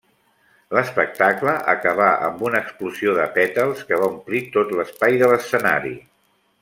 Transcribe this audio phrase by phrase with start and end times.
[0.75, 5.95] L'espectacle acabà amb una explosió de pètals que va omplir tot l'espai de l'escenari.